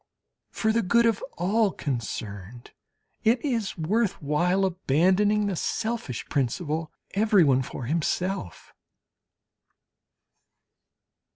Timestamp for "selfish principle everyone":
5.55-7.61